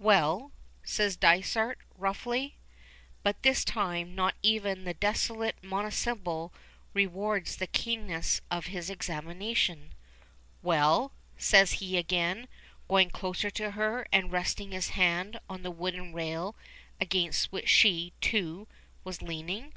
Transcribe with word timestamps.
"Well?" 0.00 0.52
says 0.84 1.16
Dysart, 1.16 1.78
roughly. 1.96 2.58
But 3.22 3.42
this 3.42 3.64
time 3.64 4.14
not 4.14 4.34
even 4.42 4.84
the 4.84 4.92
desolate 4.92 5.56
monosyllable 5.62 6.52
rewards 6.92 7.56
the 7.56 7.66
keenness 7.68 8.42
of 8.50 8.66
his 8.66 8.90
examination. 8.90 9.94
"Well?" 10.60 11.12
says 11.38 11.72
he 11.80 11.96
again, 11.96 12.48
going 12.86 13.08
closer 13.08 13.48
to 13.52 13.70
her 13.70 14.06
and 14.12 14.30
resting 14.30 14.72
his 14.72 14.90
hand 14.90 15.40
on 15.48 15.62
the 15.62 15.70
wooden 15.70 16.12
rail 16.12 16.54
against 17.00 17.50
which 17.50 17.70
she, 17.70 18.12
too, 18.20 18.68
was 19.04 19.22
leaning. 19.22 19.72